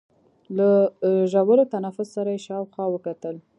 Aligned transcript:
له 0.57 0.69
ژور 1.31 1.59
تنفس 1.73 2.07
سره 2.15 2.29
يې 2.35 2.39
شاوخوا 2.47 2.85
وکتل. 2.89 3.35